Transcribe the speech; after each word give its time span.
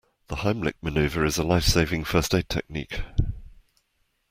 The 0.29 0.37
Heimlich 0.37 0.73
manoeuvre 0.81 1.27
is 1.27 1.37
a 1.37 1.43
lifesaving 1.43 2.05
first 2.05 2.33
aid 2.33 2.49
technique. 2.49 3.01